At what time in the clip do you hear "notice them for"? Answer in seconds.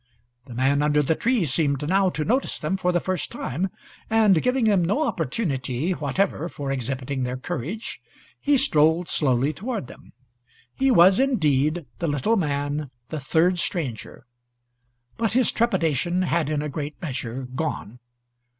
2.25-2.91